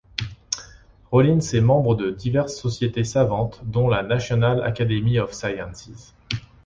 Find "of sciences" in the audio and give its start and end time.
5.19-6.15